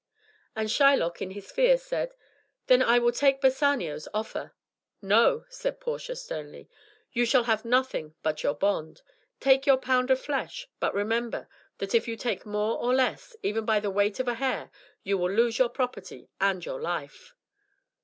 And 0.55 0.67
Shylock, 0.67 1.21
in 1.21 1.29
his 1.29 1.51
fear, 1.51 1.77
said, 1.77 2.15
"Then 2.65 2.81
I 2.81 2.97
will 2.97 3.11
take 3.11 3.39
Bassanio's 3.39 4.07
offer." 4.15 4.55
"No," 4.99 5.45
said 5.49 5.79
Portia 5.79 6.15
sternly, 6.15 6.67
"you 7.11 7.23
shall 7.23 7.43
have 7.43 7.63
nothing 7.65 8.15
but 8.23 8.41
your 8.41 8.55
bond. 8.55 9.03
Take 9.39 9.67
your 9.67 9.77
pound 9.77 10.09
of 10.09 10.19
flesh, 10.19 10.67
but 10.79 10.95
remember, 10.95 11.47
that 11.77 11.93
if 11.93 12.07
you 12.07 12.15
take 12.15 12.47
more 12.47 12.79
or 12.79 12.95
less, 12.95 13.35
even 13.43 13.63
by 13.63 13.79
the 13.79 13.91
weight 13.91 14.19
of 14.19 14.27
a 14.27 14.33
hair, 14.33 14.71
you 15.03 15.19
will 15.19 15.29
lose 15.31 15.59
your 15.59 15.69
property 15.69 16.31
and 16.39 16.65
your 16.65 16.81
life." 16.81 17.35